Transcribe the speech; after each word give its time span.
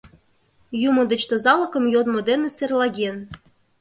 Юмо 0.87 1.01
деч 1.11 1.21
тазалыкым 1.29 1.85
йодмо 1.93 2.19
дене 2.29 2.47
серлаген. 2.55 3.15